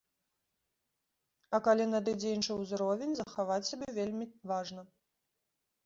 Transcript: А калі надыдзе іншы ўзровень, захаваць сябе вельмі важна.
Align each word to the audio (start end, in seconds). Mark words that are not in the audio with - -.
А 1.59 1.59
калі 1.67 1.85
надыдзе 1.93 2.27
іншы 2.39 2.53
ўзровень, 2.63 3.13
захаваць 3.23 3.63
сябе 3.71 3.87
вельмі 4.03 4.25
важна. 4.55 4.81